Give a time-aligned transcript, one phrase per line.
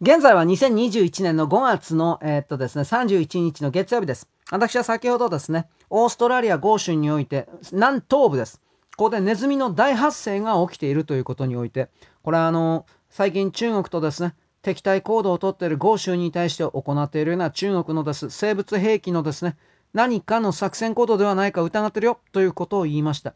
[0.00, 4.28] 現在は2021年の5月の、えー、っとですね、31日の月曜日です。
[4.48, 8.60] 私は先ほどですね、オーストラリア豪州において、南東部です。
[8.96, 11.88] ここでネズミの大発生が起きているということにおいて、
[12.22, 19.56] これはあの、最近中国とですね、敵対行動をとっている豪州に対して行っているような中国のです生物兵器のですね、
[19.94, 23.34] 何かの作戦行動ではないか疑ってるよということを言いました。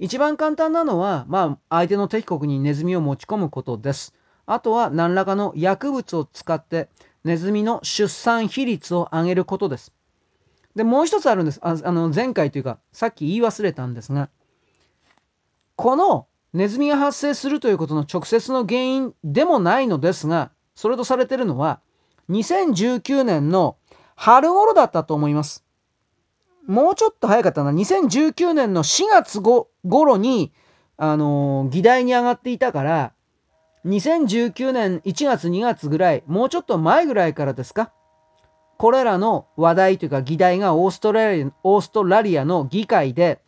[0.00, 4.16] 一番簡単なのは、まあ、相手の敵国にネズミを持ち込むことです。
[4.46, 6.88] あとは何らかの薬物を使って
[7.24, 9.92] ネズミの出産比率を上げることです。
[10.76, 11.60] で、もう一つあるんです。
[11.62, 14.28] ああの前回というか、さっき言い忘れたんですが、
[15.74, 21.80] このネズミが発生するということの直接の原因でもないのですが、それとされているのは、
[22.30, 23.76] 2019年の
[24.14, 25.64] 春頃だったと思います。
[26.66, 27.72] もうちょっと早かったな。
[27.72, 30.52] 2019年の4月ご頃に、
[30.96, 33.12] あの、議題に上がっていたから、
[33.86, 37.92] 2019年1月2月ぐらい、もうちょっと前ぐらいからですか？
[38.78, 43.40] これらの話題というか議題がオーストラリアオーストラリアの議会で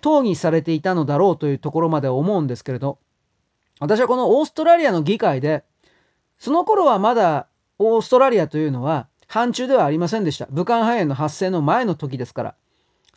[0.00, 2.98] 討議されていたのだろうというところまで思うんですけれど、
[3.80, 5.62] 私はこのオーストラリアの議会で、
[6.38, 10.46] その頃はまだオーストラリアというのは反中ではありませんでした。
[10.50, 12.54] 武漢肺炎の発生の前の時ですから。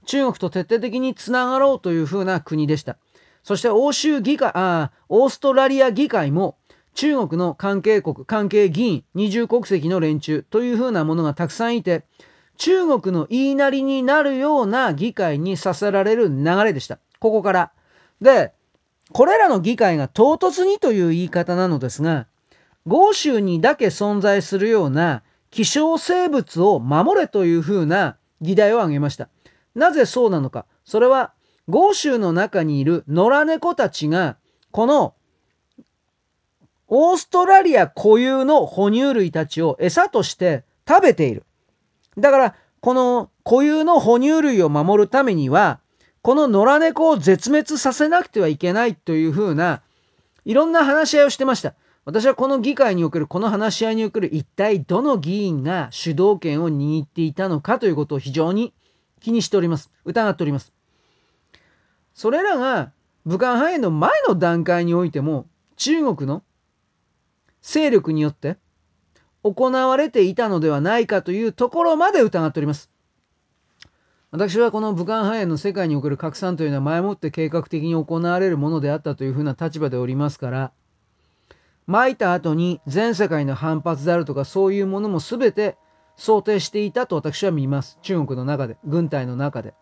[0.05, 2.97] 中国と徹底的につながろうというふうな国でした。
[3.45, 6.57] そして欧州議会、ああオーストラリア議会も
[6.95, 12.05] 中国の関係国、関係議員、二重国籍の連中というふうなものがたくさんいて、
[12.57, 16.97] 中国の言いなりになるような議会にさせられる流れでした。
[17.19, 17.71] ここから。
[18.19, 18.51] で、
[19.11, 22.25] これらの議会が唐突にという言い方なのですが、
[22.87, 29.29] 豪州にだけ存在するような希少生物を守れというふうな議題を挙げました。
[29.75, 30.65] なぜそうなのか。
[30.83, 31.34] それは、
[31.67, 34.37] 豪州の中にいる野良猫たちが、
[34.71, 35.15] この
[36.87, 41.43] オーストラリア固有の哺乳類たちを餌として食べている。
[42.17, 45.79] だから、この固有の哺乳類を守るためには、
[46.21, 49.81] この野良猫を絶滅させなくてはいけないというふうな、
[50.43, 51.73] いろんな話し合いをしてました。
[52.05, 58.73] 私はこの議会におけるこの話し合いにおける一体どの議員が主導権を握っていたのかということを非常に
[59.21, 59.89] 気にしております。
[60.05, 60.71] 疑っております。
[62.15, 62.93] それらが
[63.25, 65.45] 武漢肺炎の前の段階においても
[65.75, 66.43] 中国の
[67.61, 68.57] 勢力によって
[69.43, 72.89] 行われていたのではないかというところまで疑っております。
[74.31, 80.71] 私はこの武漢肺炎の世界における拡散というのは前もって計画的に行われるものであったというふうな立場でおりますから、
[81.87, 85.77] 撒いた後に全世界の反発であるとかそういうものも全て
[86.17, 87.99] 想定していたと私は見ます。
[88.01, 89.73] 中国の中で、軍隊の中で。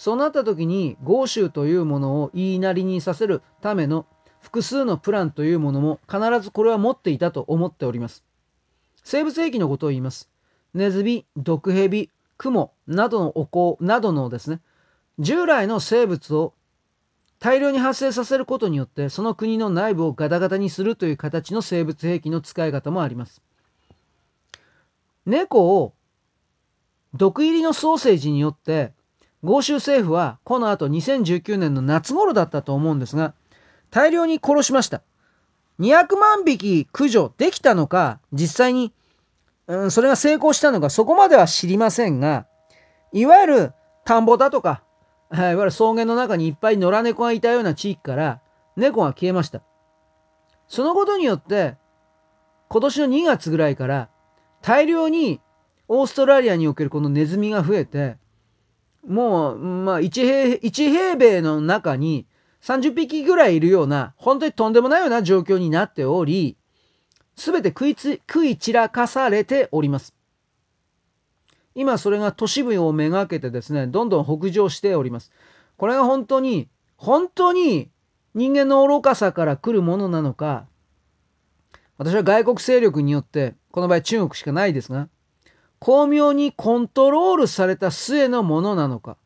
[0.00, 4.06] そうなった時に、豪州というものを言いなりにさせるための
[4.40, 8.24] 複数のプランというものも必ずこれは持っていたと思っております。
[9.04, 10.30] 生物兵器のことを言います。
[10.72, 14.62] ネズミ、毒蛇、クモなどのお香などのですね、
[15.18, 16.54] 従来の生物を
[17.38, 23.42] 大量に発生させることによってその国の内部をガタガタにするという形の生物兵器の使い方もあります。
[25.26, 25.92] 猫を
[27.12, 28.94] 毒入りのソーセージによって
[29.42, 33.34] 豪州政府はこの後2019年の夏頃だったと思うんですが
[33.90, 35.02] 大量に殺しました。
[35.80, 38.92] 200万匹駆除できたのか、実際に、
[39.66, 42.46] うん、それが成功したのか、そこまでは知りませんが、
[43.12, 43.72] いわゆる
[44.04, 44.82] 田んぼだとか、
[45.32, 48.40] いわゆる草原の中にいっぱい野良猫がいたような地域から
[48.76, 49.62] 猫が消えました。
[50.68, 51.76] そのことによって、
[52.68, 54.08] 今年の2月ぐらいから
[54.60, 55.40] 大量に
[55.88, 58.18] オーストラリアにおけるこのネズミが増えて、
[59.06, 62.26] もう、まあ1平、1平米の中に
[62.62, 66.56] 30匹ぐらいいるような、本当にとんでもないような状況になっており、
[67.36, 70.14] すべて食いつ、食い散らかされております。
[71.74, 75.32] 今それが都市部をめがけてですね、どんどん北上しております。
[75.76, 77.90] これが本当に、本当に
[78.34, 80.66] 人間の愚かさから来るものなのか、
[81.96, 85.08] 私は外国勢力によって、この場合中国しかないですが、
[85.80, 89.16] 巧妙にコントロールされた末のものなのか、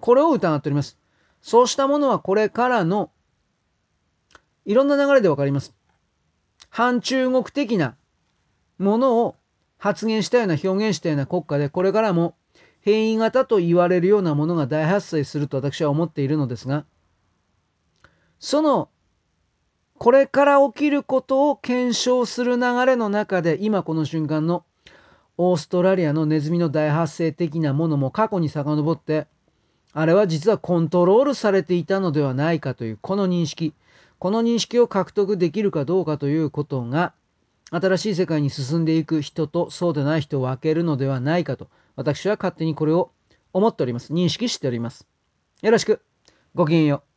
[0.00, 0.98] これを疑っております。
[1.40, 3.10] そうしたものはこれからの
[4.66, 5.74] いろんな流れでわかります。
[6.68, 7.96] 反中国的な
[8.78, 9.36] ものを
[9.78, 12.34] 発言したような表現したような国家でこれからも
[12.80, 16.84] 変異型と言われるようなものが大発生すると私は思っているのですが
[18.38, 18.88] その
[19.98, 24.64] これから起きることを検証する流れの中で今この瞬間の
[25.42, 29.26] オーストラリアのネズミの大発生的なものも過去に遡って
[29.92, 33.74] あれは実はコントロールされていたのではないかというこの認識
[34.18, 37.14] この認識を獲得できるかどうかということが
[37.70, 43.12] 新しい世界に進んでいく人とそうでない人を分けるのではないかと、私は勝手にこれを
[43.52, 44.12] 思っております。
[44.12, 45.06] 認識しております。
[45.62, 46.02] よろしく。
[46.54, 47.09] ごきげんよう。